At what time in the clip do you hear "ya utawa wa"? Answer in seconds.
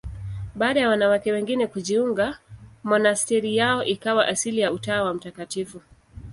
4.59-5.13